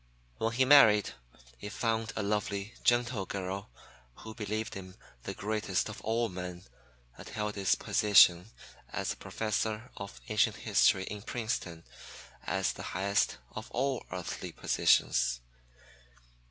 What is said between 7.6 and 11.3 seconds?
position as Professor of Ancient History in